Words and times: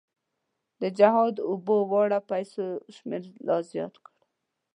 د 0.81 0.83
جهاد 0.97 1.35
اوبو 1.49 1.75
راوړو 1.87 2.19
پیسو 2.31 2.63
شمېر 2.95 3.23
لا 3.47 3.57
زیات 3.71 3.95
کړ. 4.03 4.09